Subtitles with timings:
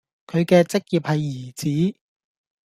[0.25, 1.53] 佢嘅職業係兒
[1.93, 1.99] 子